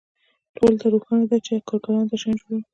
ټولو 0.57 0.77
ته 0.81 0.85
روښانه 0.93 1.25
ده 1.31 1.37
چې 1.45 1.53
کارګرانو 1.67 2.09
دا 2.09 2.17
شیان 2.21 2.35
جوړ 2.41 2.45
کړي 2.47 2.59